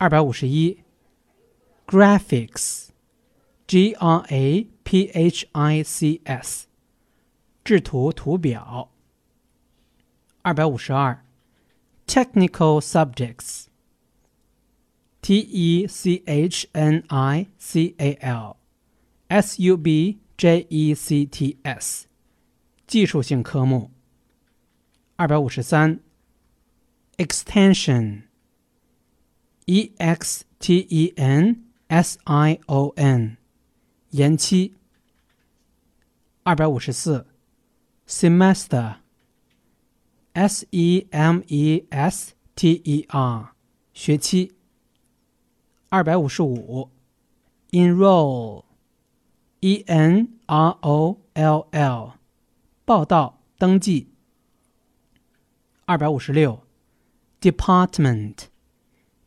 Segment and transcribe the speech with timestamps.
[0.00, 0.79] 二百五十一，
[1.85, 6.65] graphics，g r a p h i c s，
[7.63, 8.91] 制图图表。
[10.41, 11.23] 二百五十二，
[12.07, 13.69] technical subjects，t
[15.39, 18.57] e c h n i c a l
[19.27, 22.07] s u b j e c t s，
[22.87, 23.91] 技术性科目。
[25.15, 25.99] 二百五十三，
[27.17, 28.23] extension。
[29.71, 33.37] E x t e n s i o n，
[34.09, 34.73] 延期。
[36.43, 37.25] 二百五十四
[38.05, 38.97] ，semester，s
[40.71, 43.53] e m e s t e r，
[43.93, 44.51] 学期。
[45.87, 46.89] 二百五十五
[47.71, 48.65] ，enroll，e
[49.87, 52.13] n r o l l，
[52.83, 54.09] 报到登记。
[55.85, 56.61] 二百五十六
[57.39, 58.50] ，department。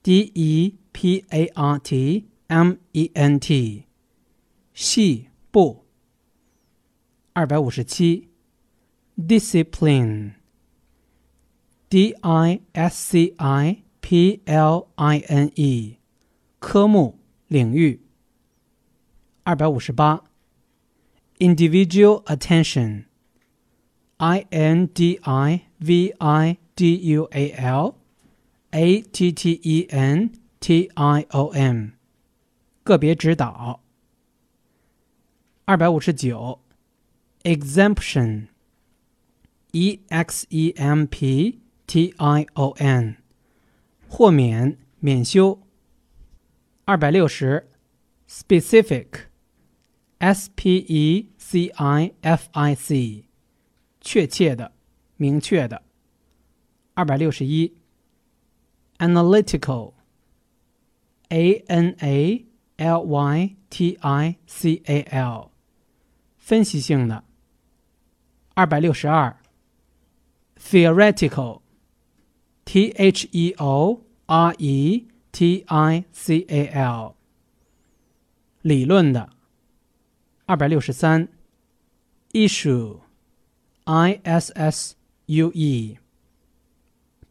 [0.03, 3.85] D E P A R T M E N T，
[4.73, 5.85] 系部。
[7.33, 8.29] 二百五十七，
[9.17, 15.97] discipline，D I S C I P L I N E，
[16.59, 18.01] 科目领域。
[19.43, 20.23] 二百五十八，
[21.37, 27.95] individual attention，I N D I V I D U A L。
[28.74, 31.92] a t t e n t i o n，
[32.82, 33.84] 个别指导。
[35.64, 36.60] 二百五十九
[37.44, 43.18] ，exemption，e x e m p t i o n，
[44.08, 45.60] 豁免、免修。
[46.84, 47.68] 二百六十
[48.28, 53.26] ，specific，s p e c i f i c，
[54.00, 54.72] 确切的、
[55.16, 55.82] 明确的。
[56.94, 57.83] 二百六十一。
[58.97, 59.93] analytical,
[61.29, 62.45] a n a
[62.77, 65.51] l y t i c a l，
[66.37, 67.23] 分析性的。
[68.55, 69.37] 二百六十二，
[70.59, 71.61] theoretical,
[72.65, 77.15] t h e o r e t i c a l，
[78.61, 79.29] 理论的。
[80.45, 81.29] 二百六十三，
[82.31, 82.99] issue,
[83.85, 84.95] i s s
[85.27, 85.97] u e，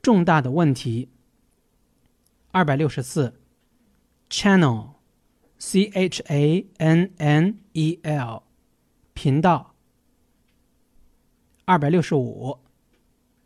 [0.01, 1.09] 重大的问题。
[2.53, 3.35] 二百六十四，
[4.31, 8.43] channel，c h a n n e l，
[9.15, 9.75] 频道。
[11.67, 12.59] 二百六十五，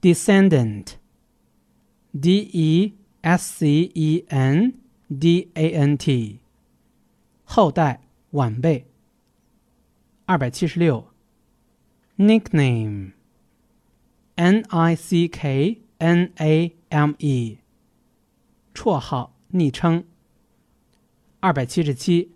[0.00, 2.94] descendant，d e。
[3.25, 4.75] S C E N
[5.09, 6.41] D A N T，
[7.43, 8.85] 后代、晚辈。
[10.25, 11.07] 二百七十六
[12.17, 13.13] ，nickname，N
[14.69, 17.57] I C K N A M E，
[18.75, 20.05] 绰号、昵称。
[21.39, 22.31] 二百七十七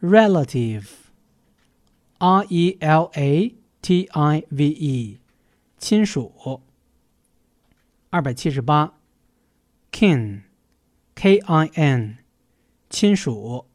[0.00, 0.86] ，relative，R
[2.48, 5.18] E L A T I V E，
[5.76, 6.62] 亲属。
[8.08, 8.97] 二百七十八。
[9.90, 12.18] Kin，k i n，
[12.90, 13.68] 亲属。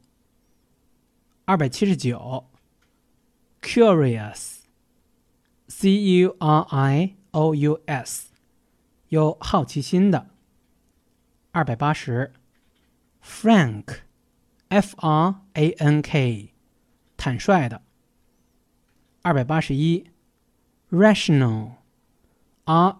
[1.46, 2.48] 二百七十九
[3.60, 4.60] ，curious，c
[5.90, 8.30] u r i o u s，
[9.08, 10.30] 有好奇心的。
[11.52, 12.32] 二百八十
[13.22, 16.54] ，frank，f r a n k，
[17.18, 17.82] 坦率的。
[19.20, 20.06] 二百八十一
[20.90, 21.76] ，rational，r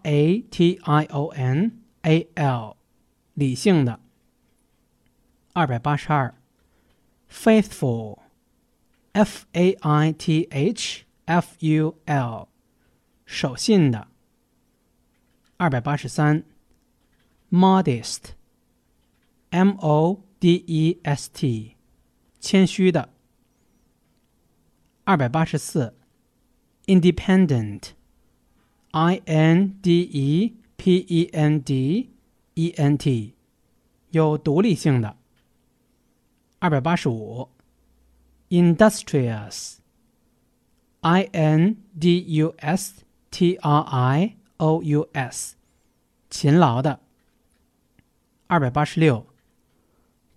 [0.03, 2.77] a t i o n a l，
[3.35, 4.01] 理性的。
[5.53, 6.35] 二百八十二
[7.31, 12.49] ，faithful，f a i t h f u l，
[13.25, 14.09] 守信的。
[15.57, 16.43] 二百八十三
[17.51, 21.77] ，modest，m o d e s t，
[22.41, 23.11] 谦虚的。
[25.05, 25.95] 二百八十四
[26.87, 32.14] ，independent，i n d e p e n d
[32.55, 33.35] e n t，
[34.11, 35.17] 有独立性的。
[36.59, 37.49] 二百八十五
[38.49, 45.57] ，industrious，i n d u s t r i o u s，
[46.31, 47.01] 勤劳的。
[48.47, 49.27] 二百八十六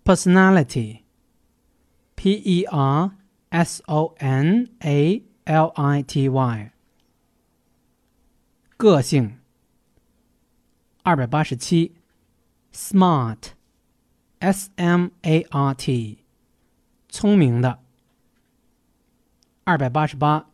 [0.04, 3.12] ，personality，p e r
[3.50, 6.72] s o n a l i t y，
[8.76, 9.38] 个性。
[11.08, 11.96] 二百八十七
[12.74, 13.52] ，smart。
[14.40, 16.20] S M A R T，
[17.10, 17.80] 聪明的。
[19.64, 20.52] 二百八十八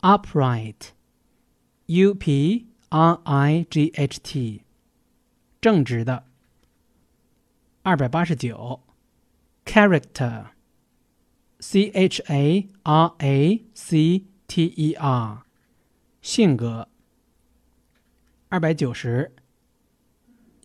[0.00, 4.62] ，upright，U P R I G H T，
[5.60, 6.24] 正直的。
[7.82, 8.80] 二百八十九
[9.66, 15.42] ，character，C H A R A C T E R，
[16.22, 16.88] 性格。
[18.48, 19.30] 二百九十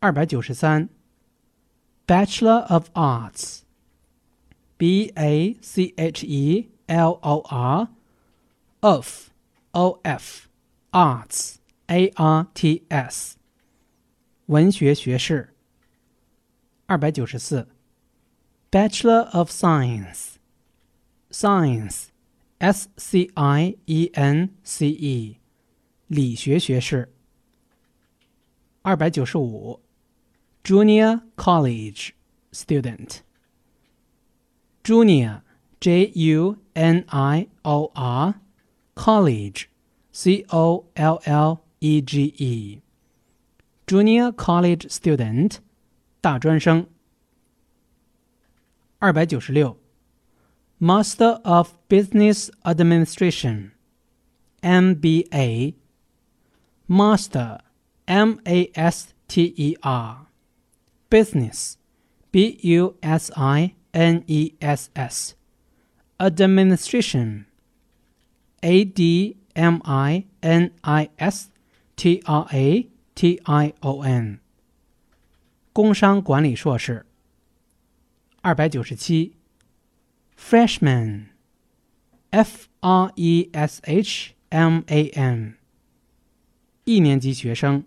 [0.00, 0.88] 二百九十三
[2.06, 9.30] ，Bachelor of Arts，B A C H E L O R，of
[9.72, 10.46] O F
[10.92, 11.56] Arts
[11.88, 13.34] A R T S，
[14.46, 15.52] 文学学士。
[16.86, 17.66] 二百九十四
[18.70, 22.04] ，Bachelor of Science，Science
[22.60, 22.88] Science，
[26.08, 27.14] 理学学士。
[28.82, 29.80] 二百九十五
[30.64, 32.10] ，Junior College
[32.52, 33.18] Student。
[34.82, 35.42] Junior
[35.80, 38.40] J U N I O R
[38.94, 39.66] College
[40.10, 42.80] C O L L E G E
[43.86, 45.58] Junior College Student
[46.20, 46.88] 大专生。
[48.98, 49.78] 二百九十六
[50.79, 53.71] ，Master of Business Administration
[54.61, 55.75] M B A
[56.87, 57.59] Master
[58.05, 61.77] M A S T E R，business,
[62.31, 65.35] B U S I N E S S,
[66.19, 67.45] administration,
[68.61, 71.49] A D M I N I S
[71.95, 74.39] T R A T I O N，
[75.71, 77.05] 工商管理硕士。
[78.41, 79.36] 二百九十七
[80.38, 85.56] ，freshman，F R E S H M A N，
[86.84, 87.84] 一年级学生。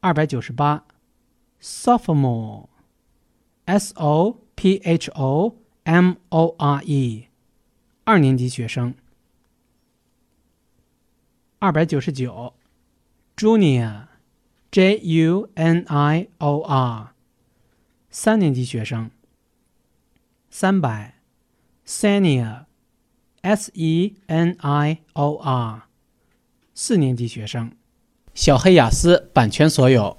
[0.00, 0.86] 二百九十八
[1.60, 7.26] ，sophomore，s o p h o m o r e，
[8.04, 8.94] 二年级学生。
[11.58, 12.54] 二百九十九
[13.36, 17.12] ，junior，j u n i o r，
[18.10, 19.10] 三年级学生。
[20.58, 21.16] 三百
[21.86, 25.82] ，senior，s e n i o r，
[26.74, 27.72] 四年级学生。
[28.32, 30.16] 小黑雅思版权所有。